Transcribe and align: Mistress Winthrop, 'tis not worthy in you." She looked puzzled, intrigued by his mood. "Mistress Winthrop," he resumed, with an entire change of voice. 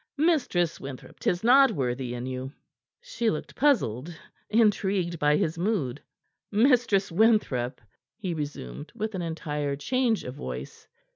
Mistress 0.17 0.79
Winthrop, 0.79 1.19
'tis 1.19 1.43
not 1.43 1.69
worthy 1.69 2.15
in 2.15 2.25
you." 2.25 2.51
She 3.01 3.29
looked 3.29 3.53
puzzled, 3.55 4.09
intrigued 4.49 5.19
by 5.19 5.37
his 5.37 5.59
mood. 5.59 6.01
"Mistress 6.49 7.11
Winthrop," 7.11 7.79
he 8.17 8.33
resumed, 8.33 8.91
with 8.95 9.13
an 9.13 9.21
entire 9.21 9.75
change 9.75 10.23
of 10.23 10.33
voice. 10.33 10.87